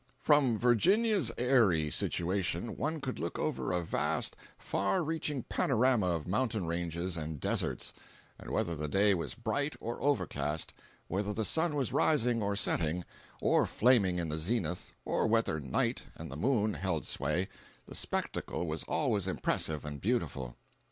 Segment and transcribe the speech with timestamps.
[0.25, 6.07] 304.jpg (102K) From Virginia's airy situation one could look over a vast, far reaching panorama
[6.07, 7.93] of mountain ranges and deserts;
[8.39, 10.73] and whether the day was bright or overcast,
[11.07, 13.05] whether the sun was rising or setting,
[13.41, 17.47] or flaming in the zenith, or whether night and the moon held sway,
[17.85, 20.55] the spectacle was always impressive and beautiful.